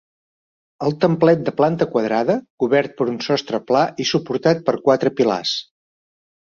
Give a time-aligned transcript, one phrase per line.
[0.87, 5.57] El templet de planta quadrada, cobert per un sostre pla, i suportat per quatre pilars.